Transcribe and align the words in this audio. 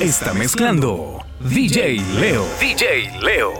está 0.00 0.32
mezclando 0.32 1.22
DJ 1.40 2.00
Leo. 2.18 2.46
DJ 2.58 3.18
Leo. 3.20 3.52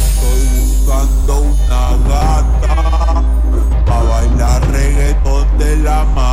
Estoy 0.00 0.44
buscando 0.60 1.42
una 1.42 1.96
gata 2.08 3.22
para 3.84 4.02
bailar 4.02 4.70
reggaetón 4.72 5.58
de 5.58 5.76
la 5.76 6.04
mano. 6.04 6.23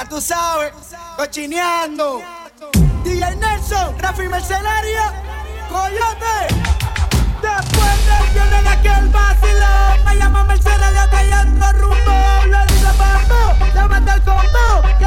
Ya 0.00 0.08
tú 0.08 0.18
sabes, 0.18 0.72
cochineando. 1.14 2.22
DJ 3.04 3.36
Nelson, 3.36 3.98
Rafi 3.98 4.28
Mercenario, 4.28 5.02
Coyote. 5.68 6.54
Después 7.42 8.06
del 8.06 8.30
viernes 8.32 8.66
aquel 8.66 9.08
vacilón, 9.10 10.04
me 10.06 10.16
llama 10.16 10.44
Mercenario 10.44 11.00
callando 11.10 11.72
rumbo. 11.72 12.14
Yo 12.46 12.74
digo, 12.74 12.90
papá, 12.96 13.56
llévate 13.74 14.10
el 14.10 14.22
combo. 14.22 14.99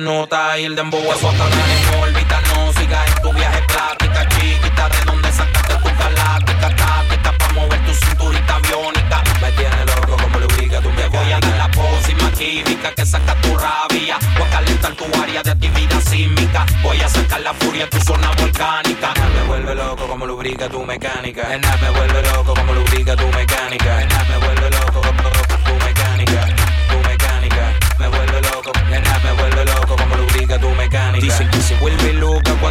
La 0.00 0.12
nota 0.12 0.58
y 0.58 0.64
el 0.64 0.74
dembow 0.74 1.00
su 1.18 1.26
No 1.26 2.00
órbita, 2.00 2.40
no 2.54 2.72
sigas 2.72 3.08
en 3.08 3.22
tu 3.22 3.32
viaje 3.32 3.62
plática, 3.68 4.28
chiquita. 4.28 4.88
De 4.88 5.04
donde 5.04 5.32
sacaste 5.32 5.74
tu 5.74 5.88
galáctica, 5.98 6.76
táctica, 6.76 7.32
pa' 7.38 7.52
mover 7.52 7.80
tu 7.84 7.94
cinturita 7.94 8.54
aviónica. 8.56 9.22
Me 9.40 9.52
tiene 9.52 9.84
loco 9.86 10.16
como 10.22 10.38
lubrica, 10.38 10.80
tú 10.80 10.90
me 10.90 11.06
voy 11.08 11.32
a 11.32 11.40
dar 11.40 11.56
la 11.56 11.70
pócima 11.70 12.30
química 12.32 12.92
que 12.94 13.06
saca 13.06 13.34
tu 13.42 13.56
rabia. 13.56 14.18
Voy 14.38 14.46
a 14.46 14.50
calentar 14.50 14.94
tu 14.94 15.04
área 15.22 15.42
de 15.42 15.50
actividad 15.50 16.00
sísmica. 16.00 16.66
Voy 16.82 17.00
a 17.00 17.08
sacar 17.08 17.40
la 17.40 17.54
furia 17.54 17.84
en 17.84 17.90
tu 17.90 18.00
zona 18.00 18.30
volcánica. 18.38 19.12
Me 19.34 19.42
vuelve 19.44 19.74
loco 19.74 20.06
como 20.06 20.26
lubrica 20.26 20.68
tu 20.68 20.84
mecánica. 20.84 21.48
Nena, 21.48 21.76
me 21.76 21.90
vuelve 21.90 22.22
loco 22.22 22.54
como 22.54 22.74
lubrica 22.74 23.16
tu 23.16 23.26
mecánica. 23.28 23.96
Nena, 23.96 24.24
me 24.24 24.36
vuelve 24.38 24.59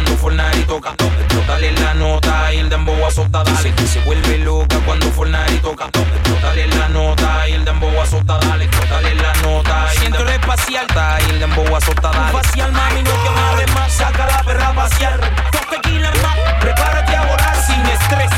cuando 0.00 0.16
Fornari 0.16 0.62
toca. 0.62 0.94
Explótale 1.20 1.72
la 1.72 1.94
nota 1.94 2.54
y 2.54 2.58
el 2.58 2.68
dembow 2.70 3.06
azota, 3.06 3.44
dale. 3.44 3.74
Que 3.74 3.86
se 3.86 4.00
vuelve 4.00 4.38
loca 4.38 4.78
cuando 4.86 5.06
Fornari 5.12 5.56
toca. 5.58 5.86
Explótale 5.86 6.66
la 6.68 6.88
nota 6.88 7.48
y 7.48 7.52
el 7.52 7.64
dembow 7.64 8.00
azota, 8.00 8.38
dale. 8.38 8.64
Explótale 8.64 9.14
la 9.16 9.32
nota 9.42 9.88
y 9.94 10.06
el 10.06 10.12
dembow 10.12 10.28
espacial 10.28 10.86
y 11.26 11.30
el 11.30 11.40
dembow 11.40 11.76
azota, 11.76 12.10
dale. 12.10 12.32
facial, 12.32 12.72
mami, 12.72 13.02
no 13.02 13.10
te 13.10 13.28
amarres 13.28 13.74
más. 13.74 13.92
Saca 13.92 14.26
la 14.26 14.42
perra 14.42 14.68
a 14.68 14.74
pasear. 14.74 15.20
Dos 15.52 15.66
tequilas 15.68 16.22
más. 16.22 16.38
Prepárate 16.60 17.16
a 17.16 17.22
volar 17.26 17.56
sin 17.66 17.86
estrés. 17.86 18.30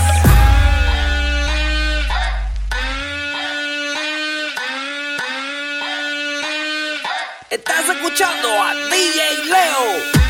Estás 7.51 7.89
escuchando 7.89 8.49
a 8.63 8.75
DJ 8.91 9.45
Leo. 9.45 10.22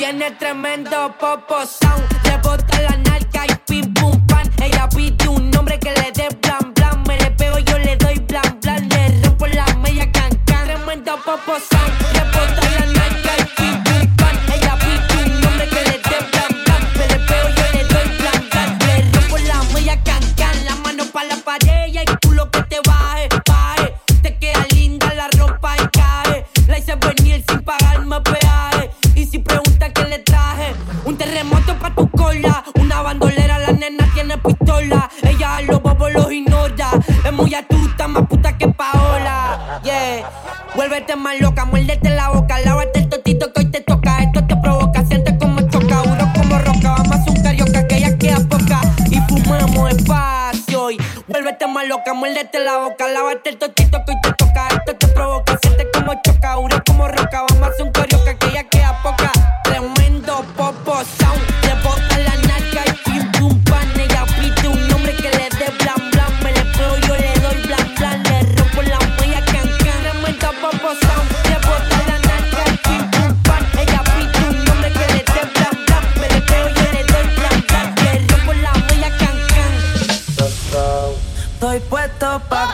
Tienes 0.00 0.38
tremendo 0.38 1.14
popo 1.20 1.56
sound. 1.66 2.02
Le 2.24 2.38
bota 2.38 2.80
la 2.80 2.96
narca 3.04 3.44
y 3.44 3.54
pim 3.66 3.92
pum 3.92 4.26
pan. 4.28 4.50
Ella 4.62 4.88
pide 4.88 5.28
un 5.28 5.50
nombre 5.50 5.78
que 5.78 5.92
le 5.92 6.10
dé 6.12 6.28
blan 6.40 6.72
blan. 6.72 7.02
Me 7.06 7.18
le 7.18 7.30
pego, 7.32 7.58
yo 7.58 7.76
le 7.76 7.96
doy 7.96 8.18
blan 8.20 8.58
blan. 8.62 8.88
Le 8.88 9.20
rompo 9.22 9.46
la 9.48 9.66
media 9.82 10.10
can 10.10 10.30
can. 10.46 10.64
Tremendo 10.64 11.18
popo 11.22 11.52
sound. 11.58 11.92
Le 12.14 12.24
bota 12.32 12.62
la 12.78 12.79
más 41.16 41.40
loca, 41.40 41.64
muérdete 41.64 42.10
la 42.10 42.30
boca. 42.30 42.39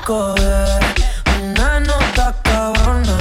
Coger 0.07 0.81
una 1.43 1.81
nota 1.81 2.33
cabrona, 2.45 3.19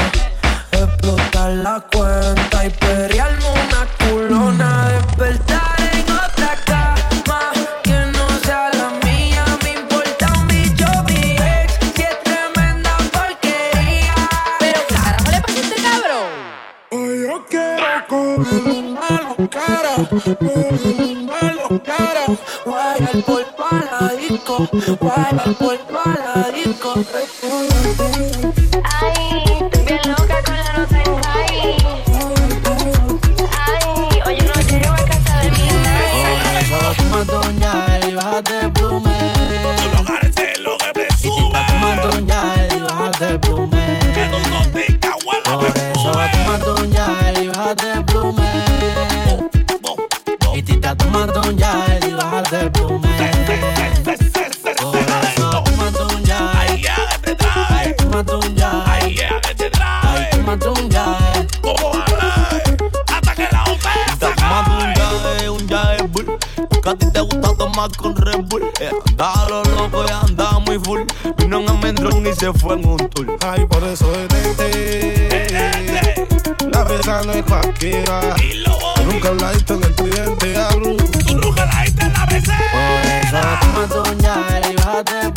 explotar 0.72 1.52
la 1.52 1.84
cuenta 1.92 2.64
y 2.64 2.70
perrearme 2.70 3.44
una 3.66 3.88
culona, 3.98 4.90
despertar 4.90 5.80
en 5.82 6.12
otra 6.12 6.56
cama 6.64 7.40
que 7.82 7.98
no 8.16 8.28
sea 8.44 8.70
la 8.76 8.90
mía. 9.04 9.44
Me 9.64 9.72
importa 9.82 10.32
un 10.38 10.48
bicho 10.48 10.86
mi 11.08 11.32
ex, 11.32 11.74
si 11.96 12.04
es 12.04 12.24
tremenda 12.24 12.96
porquería. 13.12 14.16
Pero 14.60 14.80
carajo, 14.88 15.32
le 15.32 15.42
pasa 15.42 15.60
este 15.60 15.82
cabrón. 15.82 16.30
Hoy 16.92 17.24
yo 17.24 17.46
quiero 17.50 18.08
comer 18.08 18.66
Malo 18.94 19.36
cara, 19.50 19.94
malo 21.26 21.82
cara, 21.84 22.26
guayar 22.64 23.24
por 23.26 23.44
paladisco, 23.56 24.70
guayar 25.00 25.56
por 25.58 25.78
paladisco. 25.88 26.55
Ay, 26.96 27.35
se 72.46 72.60
fue 72.60 72.76
en 72.76 72.86
un 72.88 72.98
tour. 72.98 73.38
Ay, 73.42 73.66
por 73.66 73.84
eso 73.84 74.12
detente. 74.12 75.48
La 76.72 76.84
verdad 76.84 77.24
no 77.26 77.32
es 77.32 77.44
cualquiera. 77.44 78.36
y 78.40 78.54
lo 78.60 78.78
Nunca 79.04 79.30
hablaste 79.30 79.74
en 79.74 79.84
el 79.84 79.96
tridente 79.96 80.56
a 80.56 80.72
luz. 80.76 81.10
Tú 81.26 81.38
nunca 81.38 81.66
la 81.66 81.82
diste 81.82 82.04
en 82.04 82.14
la 82.14 82.26
BC. 82.28 82.52
Por 82.72 83.02
eso 83.10 83.38
toma 83.62 83.88
doña 83.88 84.36
y 84.70 84.76
bájate 84.76 85.22
el 85.22 85.34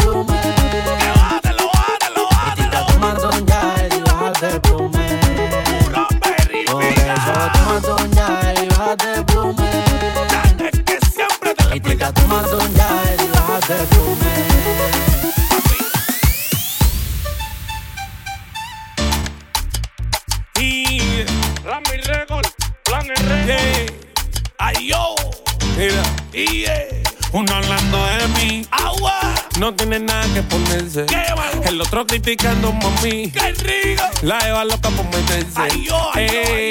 Practicando, 32.18 32.72
mami. 32.72 33.30
¡Qué 33.30 33.52
rico! 33.52 34.02
La 34.22 34.40
lleva 34.40 34.64
loca 34.64 34.90
por 34.90 35.04
meterse. 35.04 35.54
Ay. 35.54 35.86
Eh, 36.16 36.68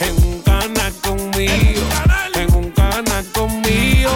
en 0.00 0.24
un 0.26 0.42
cana 0.42 0.92
conmigo. 1.02 1.80
En 2.34 2.54
un 2.54 2.70
cana 2.72 3.24
conmigo. 3.32 4.10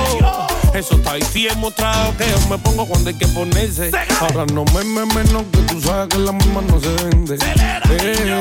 Eso 0.74 0.96
está 0.96 1.12
ahí, 1.12 1.22
sí 1.32 1.48
he 1.48 1.54
mostrado 1.54 2.14
que 2.18 2.26
yo 2.28 2.38
me 2.50 2.58
pongo 2.58 2.84
cuando 2.86 3.08
hay 3.08 3.16
que 3.16 3.26
ponerse. 3.28 3.90
Ahora 4.20 4.44
no 4.52 4.66
me 4.74 4.84
me 4.84 5.06
menos 5.06 5.44
que 5.50 5.58
tú 5.72 5.80
sabes 5.80 6.08
que 6.08 6.18
la 6.18 6.32
misma 6.32 6.60
no 6.60 6.78
se 6.78 6.90
vende. 7.04 7.38
Eh, 7.90 8.38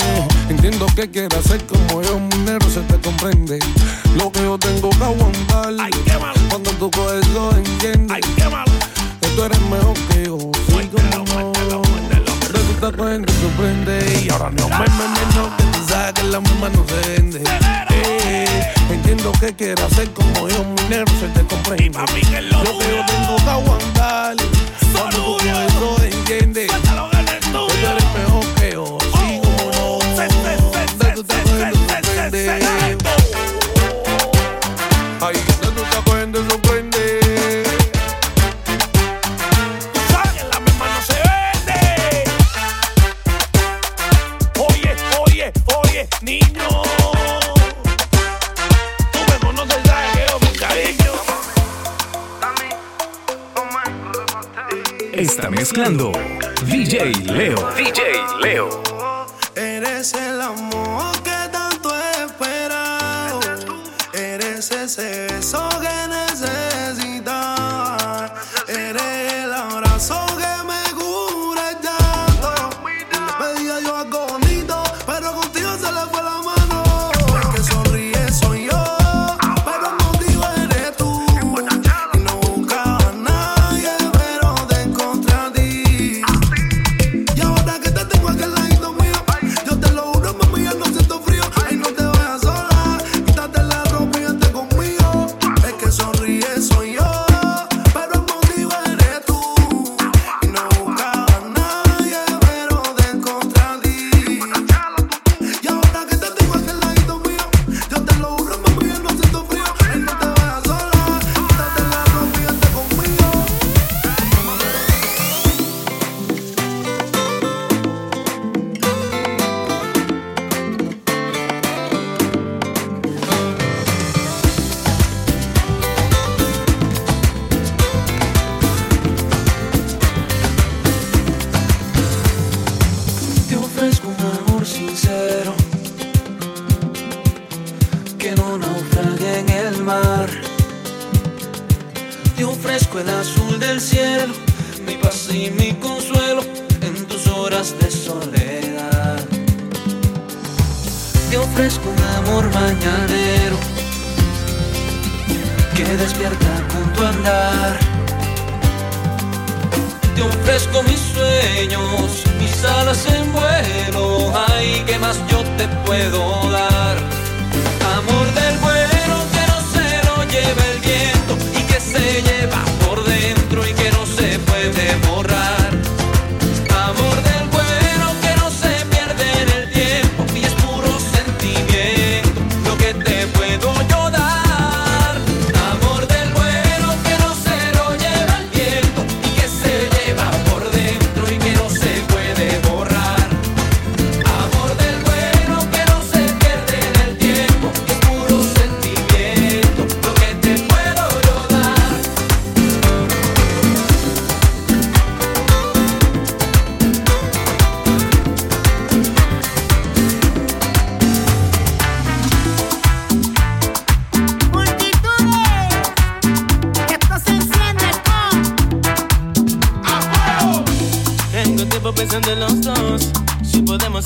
entiendo 0.50 0.86
que 0.94 1.10
quieras 1.10 1.46
ser 1.46 1.64
como 1.66 2.02
yo, 2.02 2.20
minero 2.20 2.70
se 2.70 2.82
te 2.82 3.00
comprende. 3.00 3.60
Lo 4.18 4.30
que 4.34 4.42
yo 4.42 4.58
tengo 4.58 4.90
que 4.90 5.04
aguantar. 5.04 5.74
Bueno, 14.78 14.94
neno, 15.14 15.58
que 15.58 15.64
tú 15.64 15.88
sabes 15.88 16.14
que 16.14 16.24
la 16.24 16.40
misma 16.40 16.70
no 16.70 16.86
se 16.88 17.10
vende. 17.10 17.44
Eh, 17.92 18.74
entiendo 18.90 19.32
que 19.40 19.54
quieras 19.54 19.92
ser 19.94 20.10
como 20.12 20.48
yo, 20.48 20.64
mi 20.64 20.90
negro, 20.90 21.14
se 21.20 21.28
te 21.28 21.46
compré. 21.46 21.86
Y 21.86 21.90
mami, 21.90 22.22
que 22.22 22.42
lo 22.42 22.64
yo 22.64 23.23
Mesclando. 55.74 56.12
DJ 56.66 57.12
Leo. 57.32 57.56
DJ 57.74 58.14
Leo. 58.40 58.83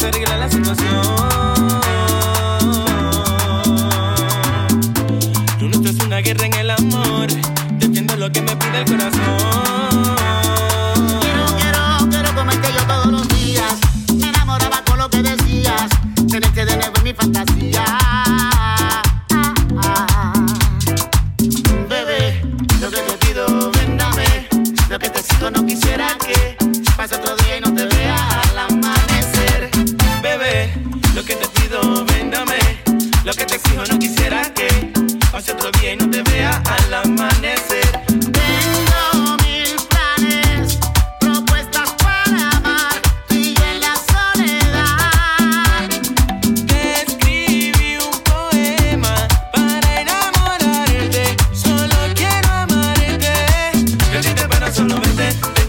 arregla 0.08 0.38
la 0.38 0.50
situación. 0.50 1.02
Tú 5.60 5.68
no 5.70 5.78
estás 5.78 6.06
una 6.06 6.18
guerra 6.18 6.46
en 6.46 6.54
el 6.54 6.70
amor, 6.70 7.28
yo 7.80 7.86
entiendo 7.86 8.16
lo 8.16 8.32
que 8.32 8.42
me 8.42 8.56
pide 8.56 8.80
el 8.80 8.86
corazón. 8.86 9.22
Quiero, 11.22 11.46
quiero, 11.58 12.10
quiero 12.10 12.36
comerte 12.36 12.68
yo 12.74 12.84
todos 12.88 13.08
los 13.08 13.28
días. 13.30 13.76
Me 14.16 14.30
enamoraba 14.30 14.84
con 14.86 14.98
lo 14.98 15.10
que 15.10 15.24
decías, 15.24 15.90
tenés 16.30 16.52
que 16.52 16.66
devolver 16.66 17.04
mi 17.04 17.14
fantasía. 17.14 17.77
corazón 54.68 54.88
vete. 55.16 55.67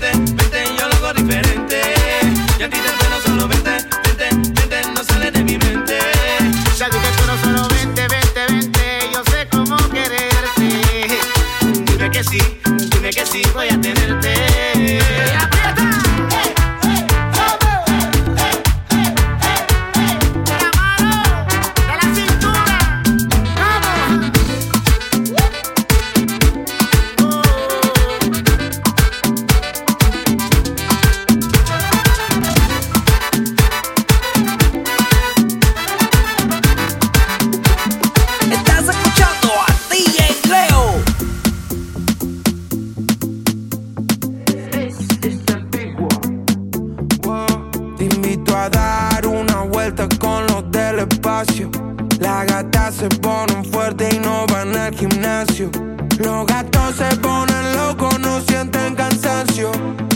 ganan 53.48 53.64
fuerte 53.64 54.08
y 54.12 54.18
no 54.18 54.46
van 54.46 54.76
al 54.76 54.94
gimnasio. 54.94 55.70
Los 56.18 56.46
gatos 56.46 56.96
se 56.96 57.16
ponen 57.16 57.76
locos, 57.76 58.18
no 58.20 58.40
sienten 58.40 58.94
cansancio. 58.94 59.70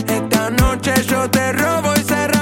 Esta 0.07 0.49
noche 0.49 0.93
yo 1.07 1.29
te 1.29 1.53
robo 1.53 1.93
y 1.95 2.03
se 2.03 2.32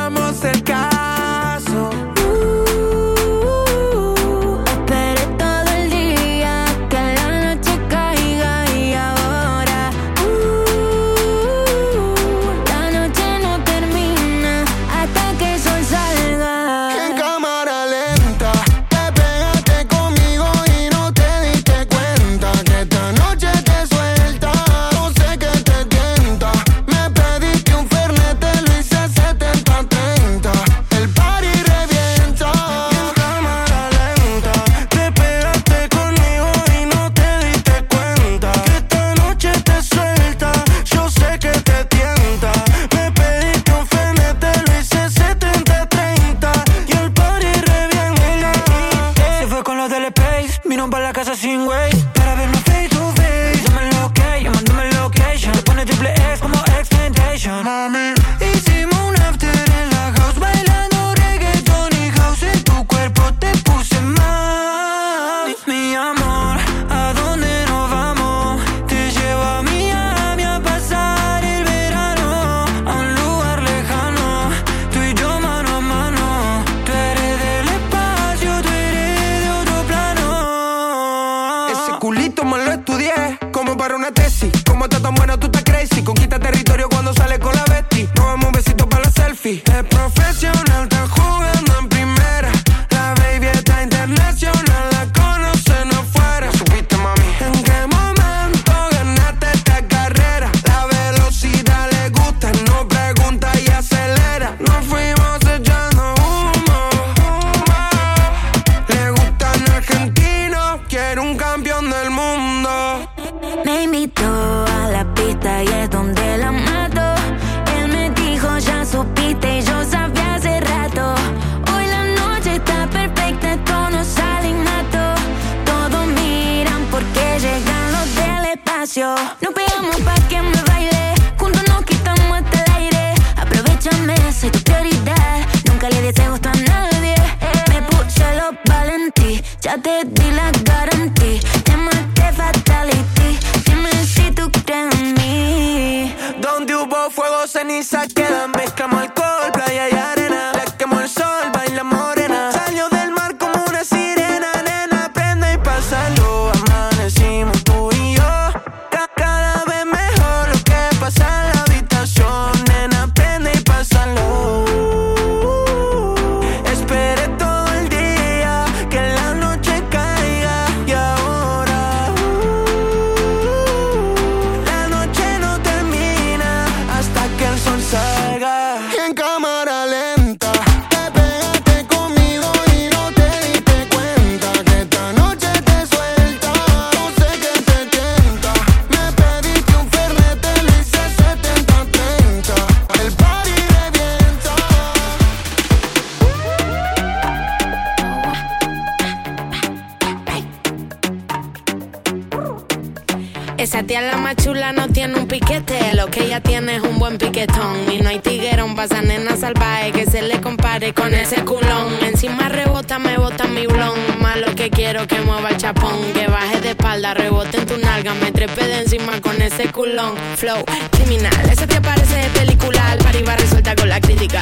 nena 209.01 209.35
salvaje 209.37 209.91
que 209.91 210.05
se 210.05 210.21
le 210.21 210.39
compare 210.41 210.93
con 210.93 211.13
ese 211.13 211.43
culón. 211.43 211.93
Encima 212.01 212.49
rebota, 212.49 212.99
me 212.99 213.17
bota 213.17 213.47
mi 213.47 213.65
blon. 213.67 213.97
Más 214.21 214.37
lo 214.39 214.53
que 214.55 214.69
quiero 214.69 215.07
que 215.07 215.19
mueva 215.21 215.49
el 215.49 215.57
chapón. 215.57 216.13
Que 216.13 216.27
baje 216.27 216.61
de 216.61 216.69
espalda, 216.71 217.13
rebote 217.13 217.57
en 217.57 217.65
tu 217.65 217.77
nalga. 217.77 218.13
Me 218.15 218.31
trepe 218.31 218.65
de 218.65 218.79
encima 218.79 219.19
con 219.21 219.41
ese 219.41 219.71
culón. 219.71 220.15
Flow 220.35 220.63
criminal, 220.91 221.49
ese 221.51 221.67
te 221.67 221.81
parece 221.81 222.15
de 222.15 222.29
película. 222.29 222.97
Pariva 223.03 223.35
resuelta 223.35 223.75
con 223.75 223.89
la 223.89 223.99
crítica. 223.99 224.39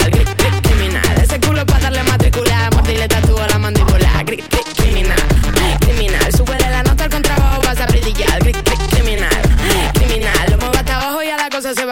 Criminal, 0.64 1.22
ese 1.22 1.40
culo 1.40 1.66
para 1.66 1.80
darle 1.82 2.04
matricular. 2.04 2.74
Mordirle 2.74 3.08
tatuar 3.08 3.49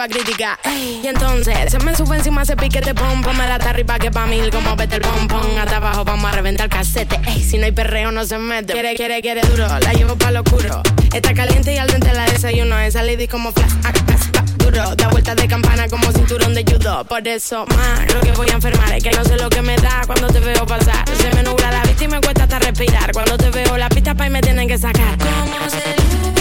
a 0.02 0.08
criticar. 0.08 0.58
Ey. 0.64 1.00
Y 1.02 1.06
entonces, 1.06 1.70
se 1.70 1.78
me 1.80 1.94
sube 1.94 2.16
encima 2.16 2.42
ese 2.42 2.56
piquete 2.56 2.94
pom 2.94 3.22
pom. 3.22 3.36
Me 3.36 3.46
da 3.46 3.56
hasta 3.56 3.70
arriba 3.70 3.98
que 3.98 4.10
pa' 4.10 4.26
mil 4.26 4.50
como 4.50 4.76
vete 4.76 4.96
el 4.96 5.02
pom 5.02 5.28
pom. 5.28 5.58
Hasta 5.58 5.76
abajo 5.76 6.04
vamos 6.04 6.30
a 6.30 6.34
reventar 6.34 6.66
el 6.66 6.70
casete. 6.70 7.20
Ey, 7.26 7.42
si 7.42 7.58
no 7.58 7.64
hay 7.64 7.72
perreo 7.72 8.12
no 8.12 8.24
se 8.24 8.38
mete. 8.38 8.72
Quiere, 8.72 8.94
quiere, 8.94 9.20
quiere 9.20 9.40
duro, 9.42 9.66
la 9.66 9.92
llevo 9.92 10.16
pa' 10.16 10.30
lo 10.30 10.40
oscuro. 10.40 10.82
Está 11.12 11.34
caliente 11.34 11.74
y 11.74 11.78
al 11.78 11.88
dente 11.88 12.12
la 12.12 12.26
desayuno. 12.26 12.78
Esa 12.78 13.02
lady 13.02 13.28
como 13.28 13.52
flash, 13.52 13.72
ah, 13.84 13.92
ah, 13.94 14.16
ah, 14.38 14.44
duro. 14.58 14.94
Da 14.96 15.08
vueltas 15.08 15.36
de 15.36 15.48
campana 15.48 15.88
como 15.88 16.10
cinturón 16.12 16.54
de 16.54 16.64
judo. 16.64 17.04
Por 17.04 17.26
eso, 17.26 17.66
más 17.66 18.14
lo 18.14 18.20
que 18.20 18.32
voy 18.32 18.48
a 18.50 18.54
enfermar 18.54 18.92
es 18.92 19.02
que 19.02 19.10
no 19.10 19.24
sé 19.24 19.36
lo 19.36 19.48
que 19.48 19.62
me 19.62 19.76
da 19.76 20.02
cuando 20.06 20.28
te 20.28 20.40
veo 20.40 20.66
pasar. 20.66 21.04
Se 21.20 21.34
me 21.34 21.42
nubla 21.42 21.70
la 21.70 21.82
vista 21.82 22.04
y 22.04 22.08
me 22.08 22.20
cuesta 22.20 22.44
hasta 22.44 22.58
respirar. 22.58 23.12
Cuando 23.12 23.36
te 23.36 23.50
veo 23.50 23.76
la 23.76 23.88
pista 23.88 24.14
pa' 24.14 24.26
y 24.26 24.30
me 24.30 24.40
tienen 24.40 24.68
que 24.68 24.78
sacar. 24.78 25.16
¿Cómo 25.18 25.70
se 25.70 26.37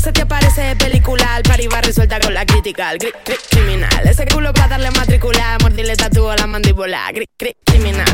Ese 0.00 0.12
te 0.12 0.22
aparece 0.22 0.62
de 0.62 0.76
película, 0.76 1.42
resuelta 1.82 2.18
con 2.20 2.32
la 2.32 2.46
crítica. 2.46 2.94
Gri, 2.94 3.12
gri, 3.22 3.34
criminal. 3.50 4.08
Ese 4.08 4.24
culo 4.24 4.50
para 4.54 4.68
darle 4.68 4.90
matricular, 4.92 5.60
mordirle 5.60 5.94
tatuó 5.94 6.34
la 6.34 6.46
mandíbula. 6.46 7.12
Gri, 7.12 7.28
gri, 7.38 7.54
criminal. 7.66 8.06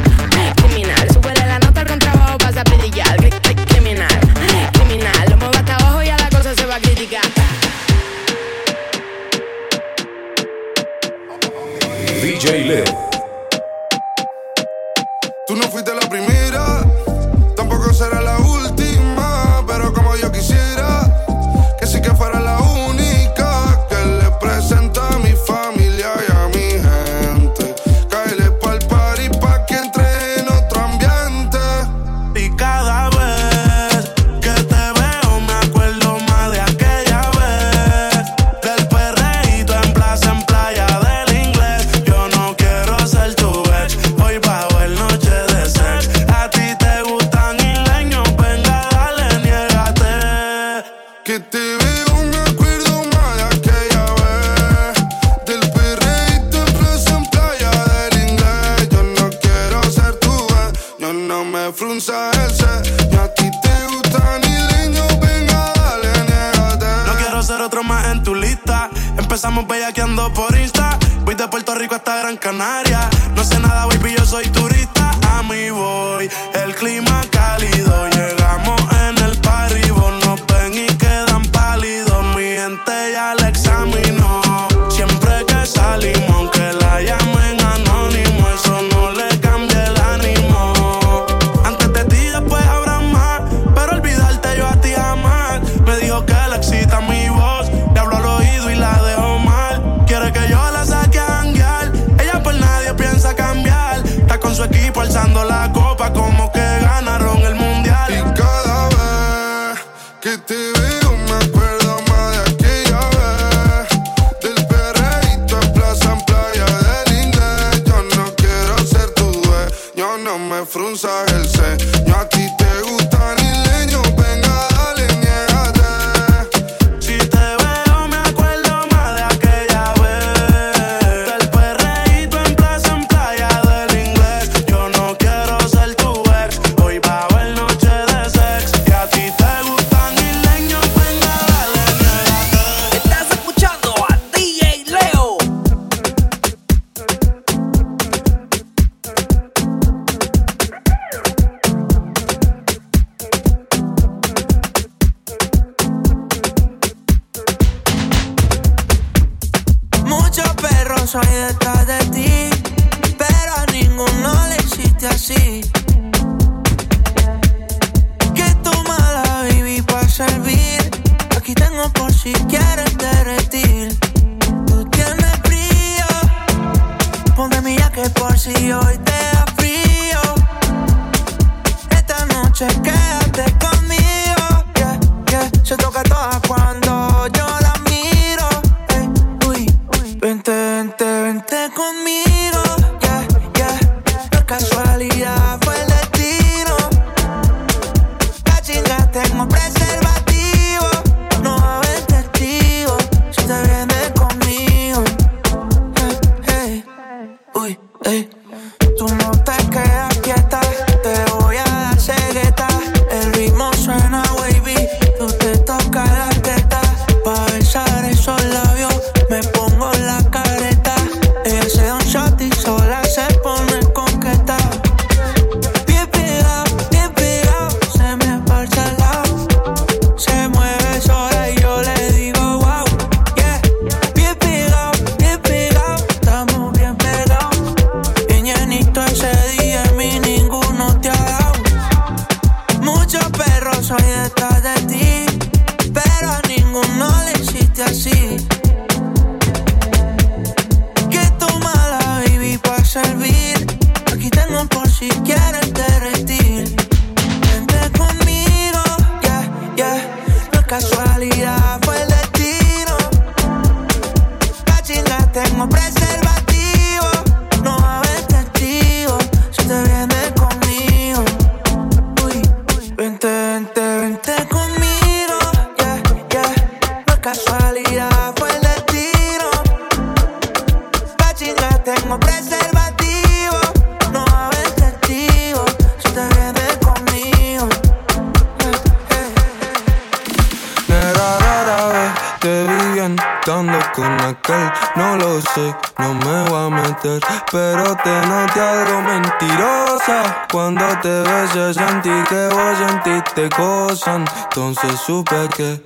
Entonces 303.48 305.00
supe 305.06 305.48
que 305.56 305.80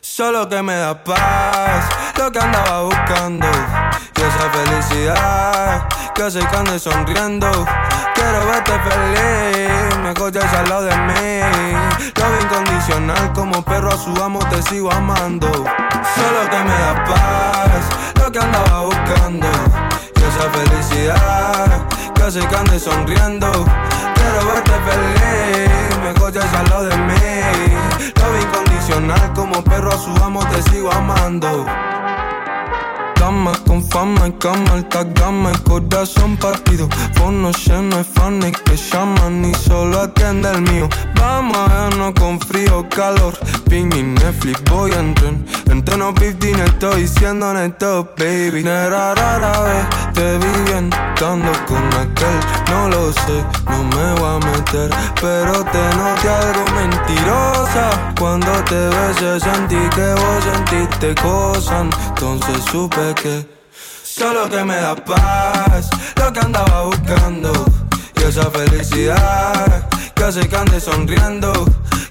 solo 0.00 0.48
que 0.48 0.62
me 0.62 0.76
da 0.76 1.02
paz. 1.02 1.88
Lo 2.16 2.30
que 2.30 2.38
andaba 2.38 2.82
buscando. 2.82 3.46
Y 4.16 4.20
esa 4.20 4.50
felicidad 4.50 5.88
que 6.14 6.30
se 6.30 6.40
cande 6.46 6.78
sonriendo. 6.78 7.50
Quiero 8.14 8.46
verte 8.46 8.72
feliz, 8.88 9.96
me 10.04 10.14
coches 10.14 10.44
al 10.44 10.68
lado 10.68 10.82
de 10.84 10.96
mí. 10.96 11.40
Love 12.16 12.42
incondicional, 12.42 13.32
como 13.32 13.62
perro 13.64 13.90
a 13.90 13.96
su 13.96 14.10
amo 14.22 14.38
te 14.50 14.62
sigo 14.62 14.92
amando. 14.92 15.48
Solo 15.48 16.50
que 16.50 16.58
me 16.58 16.78
da 16.78 17.04
paz, 17.04 18.22
lo 18.22 18.30
que 18.30 18.38
andaba 18.38 18.82
buscando. 18.82 19.48
Y 20.14 20.22
esa 20.22 20.50
felicidad, 20.50 21.88
que 22.14 22.30
se 22.30 22.46
cande 22.46 22.78
sonriendo. 22.78 23.50
Quiero 24.20 24.46
verte 24.52 24.72
feliz, 24.88 25.98
me 26.02 26.14
coches 26.20 26.44
al 26.54 26.68
lado 26.68 26.84
de 26.84 26.96
mí. 26.96 28.12
Love 28.20 28.42
incondicional, 28.42 29.32
como 29.34 29.64
perro 29.64 29.90
a 29.90 29.98
su 29.98 30.10
amo 30.22 30.40
te 30.50 30.62
sigo 30.70 30.92
amando. 30.92 31.66
Dama 33.20 33.52
con 33.66 33.82
fama 33.90 34.28
y 34.28 34.32
cama, 34.32 34.72
alta 34.72 35.04
gama, 35.04 35.50
el 35.50 35.62
corazón 35.62 36.38
partido. 36.38 36.88
Fono 37.12 37.50
lleno 37.52 37.98
de 37.98 38.04
fans 38.04 38.56
que 38.64 38.76
llaman 38.76 39.44
y 39.44 39.54
solo 39.54 40.00
atiende 40.00 40.48
el 40.50 40.62
mío. 40.62 40.88
Vamos 41.16 41.54
a 41.54 41.66
vernos 41.68 42.14
con 42.14 42.40
frío, 42.40 42.88
calor. 42.88 43.34
Ping 43.68 43.92
y 43.94 44.02
Netflix, 44.02 44.64
voy 44.70 44.92
a 44.92 45.00
entrar. 45.00 45.34
Entreno 45.70 46.14
15, 46.14 46.64
estoy 46.64 47.06
siendo 47.06 47.52
neto, 47.52 48.08
baby. 48.16 48.64
Nera 48.64 49.14
rara 49.14 49.60
vez 49.60 49.86
te 50.14 50.38
vi 50.38 50.70
bien, 50.70 50.90
estando 51.14 51.52
con 51.66 51.84
aquel. 51.88 52.40
No 52.70 52.88
lo 52.88 53.12
sé, 53.12 53.44
no 53.68 53.84
me 53.84 54.20
voy 54.20 54.30
a 54.30 54.46
meter. 54.46 54.90
Pero 55.20 55.64
te 55.64 55.96
noté 55.96 56.28
algo 56.28 56.64
mentirosa. 56.74 58.12
Cuando 58.18 58.50
te 58.64 58.88
besé 58.88 59.40
sentí 59.40 59.76
que 59.94 60.14
vos 60.14 60.44
sentiste 60.44 61.14
cosas. 61.22 61.86
Entonces 62.08 62.64
supe 62.70 63.09
solo 64.04 64.48
que 64.48 64.64
me 64.64 64.76
da 64.76 64.94
paz. 64.94 65.90
Lo 66.16 66.32
que 66.32 66.40
andaba 66.40 66.82
buscando. 66.84 67.52
Y 68.16 68.22
esa 68.22 68.50
felicidad 68.50 69.88
que 70.14 70.32
se 70.32 70.48
cante 70.48 70.80
sonriendo. 70.80 71.52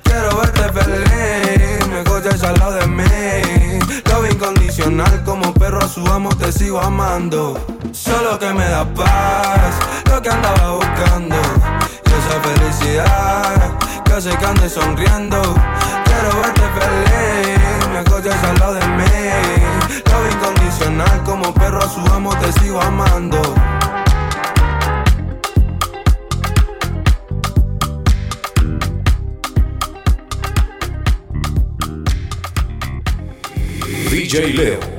Quiero 0.04 0.38
verte 0.38 0.64
feliz, 0.74 1.88
me 1.88 2.04
coches 2.04 2.44
al 2.44 2.58
lado 2.60 2.74
de 2.74 2.88
mí. 2.88 3.80
Love 4.10 4.32
incondicional, 4.32 5.24
como 5.24 5.54
perro 5.54 5.80
a 5.80 5.88
su 5.88 6.06
amo 6.08 6.30
te 6.36 6.52
sigo 6.52 6.82
amando. 6.82 7.60
Solo 7.92 8.38
que 8.40 8.52
me 8.54 8.68
da 8.68 8.86
paz, 8.94 9.76
lo 10.10 10.22
que 10.22 10.30
andaba 10.30 10.76
buscando. 10.76 11.38
Y 12.06 12.12
esa 12.20 12.36
felicidad 12.48 13.78
que 14.04 14.22
se 14.22 14.36
cante 14.38 14.70
sonriendo. 14.70 15.42
Quiero 16.06 16.42
verte 16.42 16.66
feliz, 16.80 17.88
me 17.94 18.04
coches 18.12 18.44
al 18.44 18.60
lado 18.60 18.74
de 18.74 18.88
mí. 18.88 19.59
Love 20.06 20.32
incondicional, 20.32 21.24
como 21.24 21.54
perro 21.54 21.80
a 21.80 21.90
su 21.90 22.00
amo 22.14 22.32
te 22.40 22.52
sigo 22.60 22.80
amando. 22.82 23.42
DJ 34.10 34.54
Leo. 34.54 34.99